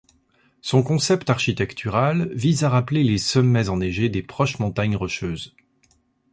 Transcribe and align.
Son 0.61 0.81
concept 0.81 1.29
architectural 1.29 2.31
vise 2.33 2.63
à 2.63 2.69
rappeler 2.69 3.03
les 3.03 3.19
sommets 3.19 3.69
enneigés 3.69 4.09
des 4.09 4.23
proches 4.23 4.57
montagnes 4.57 4.95
Rocheuses. 4.95 5.53